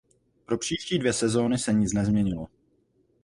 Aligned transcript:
Pro 0.45 0.57
příští 0.57 0.99
dvě 0.99 1.13
sezóny 1.13 1.57
se 1.57 1.73
nic 1.73 1.93
nezměnilo. 1.93 2.47